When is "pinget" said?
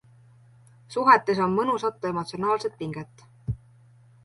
2.83-3.25